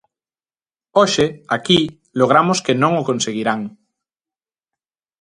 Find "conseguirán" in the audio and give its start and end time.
3.09-3.61